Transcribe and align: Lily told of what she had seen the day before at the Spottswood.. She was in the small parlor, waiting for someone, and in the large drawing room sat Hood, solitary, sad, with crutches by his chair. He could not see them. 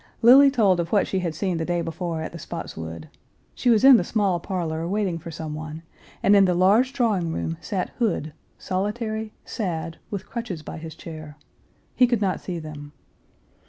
Lily 0.23 0.49
told 0.49 0.79
of 0.79 0.91
what 0.91 1.05
she 1.07 1.19
had 1.19 1.35
seen 1.35 1.57
the 1.57 1.63
day 1.63 1.83
before 1.83 2.23
at 2.23 2.31
the 2.31 2.39
Spottswood.. 2.39 3.07
She 3.53 3.69
was 3.69 3.83
in 3.83 3.97
the 3.97 4.03
small 4.03 4.39
parlor, 4.39 4.87
waiting 4.87 5.19
for 5.19 5.29
someone, 5.29 5.83
and 6.23 6.35
in 6.35 6.45
the 6.45 6.55
large 6.55 6.91
drawing 6.91 7.31
room 7.31 7.55
sat 7.61 7.89
Hood, 7.99 8.33
solitary, 8.57 9.31
sad, 9.45 9.97
with 10.09 10.25
crutches 10.25 10.63
by 10.63 10.77
his 10.79 10.95
chair. 10.95 11.37
He 11.95 12.07
could 12.07 12.19
not 12.19 12.39
see 12.41 12.57
them. 12.57 12.93